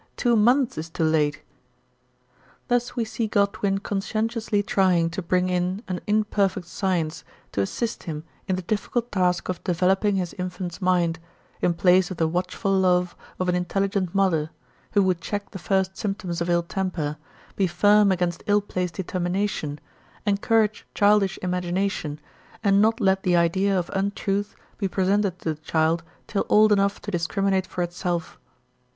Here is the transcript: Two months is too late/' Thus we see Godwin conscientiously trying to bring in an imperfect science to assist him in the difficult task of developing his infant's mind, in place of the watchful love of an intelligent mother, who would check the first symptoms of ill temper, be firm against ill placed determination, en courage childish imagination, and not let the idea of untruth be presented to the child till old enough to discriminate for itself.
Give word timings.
Two 0.17 0.35
months 0.35 0.79
is 0.79 0.89
too 0.89 1.03
late/' 1.03 1.41
Thus 2.69 2.95
we 2.95 3.05
see 3.05 3.27
Godwin 3.27 3.77
conscientiously 3.77 4.63
trying 4.63 5.11
to 5.11 5.21
bring 5.21 5.47
in 5.47 5.83
an 5.87 6.01
imperfect 6.07 6.65
science 6.65 7.23
to 7.51 7.61
assist 7.61 8.05
him 8.05 8.23
in 8.47 8.55
the 8.55 8.63
difficult 8.63 9.11
task 9.11 9.47
of 9.47 9.63
developing 9.63 10.15
his 10.15 10.33
infant's 10.39 10.81
mind, 10.81 11.19
in 11.61 11.75
place 11.75 12.09
of 12.09 12.17
the 12.17 12.27
watchful 12.27 12.71
love 12.71 13.15
of 13.39 13.47
an 13.47 13.53
intelligent 13.53 14.15
mother, 14.15 14.49
who 14.93 15.03
would 15.03 15.21
check 15.21 15.51
the 15.51 15.59
first 15.59 15.95
symptoms 15.95 16.41
of 16.41 16.49
ill 16.49 16.63
temper, 16.63 17.17
be 17.55 17.67
firm 17.67 18.11
against 18.11 18.41
ill 18.47 18.61
placed 18.61 18.95
determination, 18.95 19.79
en 20.25 20.37
courage 20.37 20.83
childish 20.95 21.37
imagination, 21.43 22.19
and 22.63 22.81
not 22.81 22.99
let 22.99 23.21
the 23.21 23.35
idea 23.37 23.77
of 23.77 23.91
untruth 23.93 24.55
be 24.79 24.87
presented 24.87 25.37
to 25.37 25.53
the 25.53 25.61
child 25.61 26.01
till 26.25 26.47
old 26.49 26.71
enough 26.71 26.99
to 26.99 27.11
discriminate 27.11 27.67
for 27.67 27.83
itself. 27.83 28.39